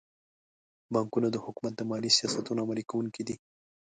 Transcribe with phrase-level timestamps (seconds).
[0.93, 3.35] بانکونه د حکومت د مالي سیاستونو عملي کوونکي دي.